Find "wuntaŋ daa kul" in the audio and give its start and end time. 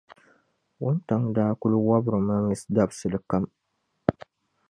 0.81-1.73